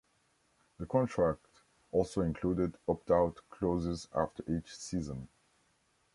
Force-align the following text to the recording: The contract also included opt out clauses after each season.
The 0.79 0.87
contract 0.87 1.45
also 1.91 2.21
included 2.21 2.75
opt 2.87 3.11
out 3.11 3.37
clauses 3.51 4.07
after 4.15 4.43
each 4.51 4.75
season. 4.75 5.27